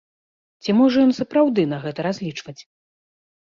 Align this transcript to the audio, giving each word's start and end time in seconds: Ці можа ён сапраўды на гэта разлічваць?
Ці 0.63 0.75
можа 0.79 1.03
ён 1.09 1.11
сапраўды 1.19 1.67
на 1.75 1.81
гэта 1.85 1.99
разлічваць? 2.09 2.59